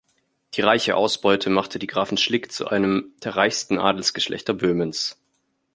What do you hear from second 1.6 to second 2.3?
die Grafen